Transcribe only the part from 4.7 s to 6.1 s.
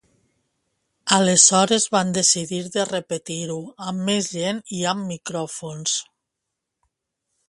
i amb micròfons.